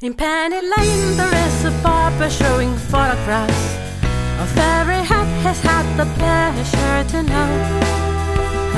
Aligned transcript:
In 0.00 0.14
Penny 0.14 0.60
Lane 0.60 1.16
there 1.16 1.34
is 1.48 1.64
a 1.64 1.72
barber 1.82 2.30
showing 2.30 2.72
photographs 2.76 3.74
of 4.38 4.56
every 4.56 5.02
hat 5.02 5.26
has 5.42 5.60
had 5.60 5.84
the 5.98 6.06
pleasure 6.14 7.02
to 7.10 7.22
know, 7.24 7.50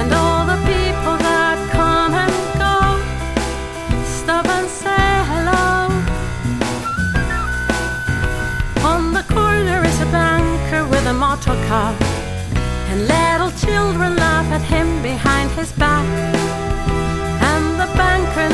and 0.01 0.11
all 0.15 0.47
the 0.47 0.57
people 0.65 1.17
that 1.21 1.59
come 1.77 2.15
and 2.15 2.33
go 2.57 2.97
stop 4.03 4.47
and 4.49 4.67
say 4.67 5.09
hello. 5.29 5.93
On 8.89 9.13
the 9.13 9.23
corner 9.25 9.85
is 9.85 10.01
a 10.01 10.07
banker 10.07 10.87
with 10.89 11.05
a 11.05 11.13
motor 11.13 11.59
car, 11.69 11.95
and 12.89 13.07
little 13.07 13.53
children 13.61 14.17
laugh 14.17 14.51
at 14.51 14.63
him 14.63 15.03
behind 15.03 15.51
his 15.51 15.71
back. 15.73 16.07
And 17.43 17.79
the 17.79 17.95
banker 17.95 18.49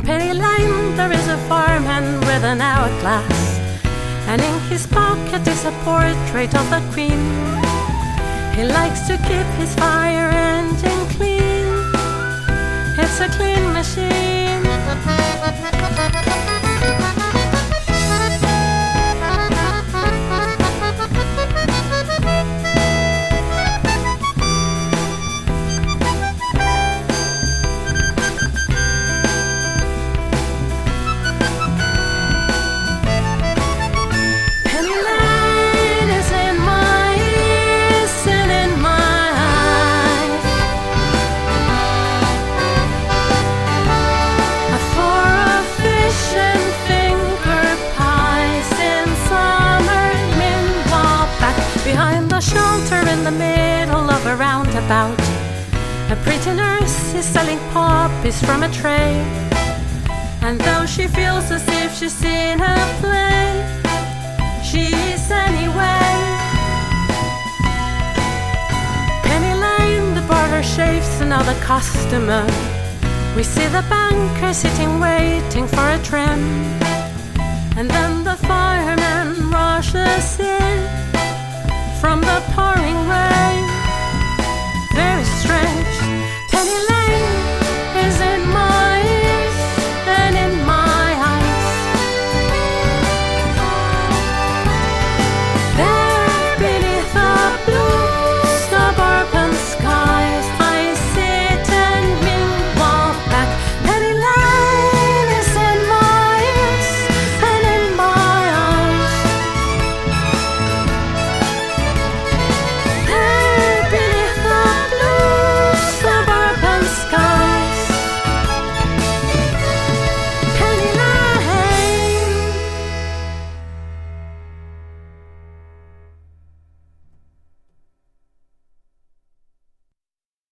In 0.00 0.06
Penny 0.06 0.32
Lane, 0.32 0.96
there 0.96 1.12
is 1.12 1.28
a 1.28 1.36
fireman 1.46 2.20
with 2.20 2.42
an 2.42 2.62
hourglass, 2.62 3.58
and 4.28 4.40
in 4.40 4.60
his 4.70 4.86
pocket 4.86 5.46
is 5.46 5.66
a 5.66 5.72
portrait 5.84 6.54
of 6.54 6.70
the 6.70 6.80
Queen. 6.94 7.20
He 8.56 8.64
likes 8.64 9.06
to 9.08 9.18
keep 9.28 9.46
his 9.60 9.74
fire 9.74 10.30
engine 10.30 11.06
clean. 11.16 11.66
It's 12.98 13.20
a 13.20 13.28
clean 13.36 13.74
machine. 13.74 14.19
The 52.40 52.46
shelter 52.46 53.00
in 53.10 53.22
the 53.22 53.30
middle 53.30 54.10
of 54.10 54.24
a 54.24 54.34
roundabout. 54.36 55.20
A 56.10 56.16
pretty 56.24 56.52
nurse 56.54 57.14
is 57.14 57.26
selling 57.26 57.58
poppies 57.72 58.42
from 58.46 58.62
a 58.62 58.70
tray. 58.80 59.12
And 60.40 60.58
though 60.60 60.86
she 60.86 61.06
feels 61.06 61.50
as 61.50 61.64
if 61.68 61.90
she's 61.98 62.14
seen 62.14 62.58
a 62.60 62.76
play, 63.02 63.48
she 64.68 64.84
is 65.12 65.30
anyway. 65.30 66.12
Penny 69.28 69.54
Lane, 69.64 70.14
the 70.14 70.24
barber 70.26 70.62
shaves 70.62 71.20
another 71.20 71.56
customer. 71.60 72.44
We 73.36 73.42
see 73.42 73.66
the 73.66 73.84
banker 73.90 74.54
sitting 74.54 74.98
waiting 74.98 75.66
for 75.68 75.86
a 75.96 76.00
trim. 76.08 76.42
And 77.76 77.90
then 77.90 78.24
the 78.24 78.36
fireman 78.36 79.00
in 79.00 79.09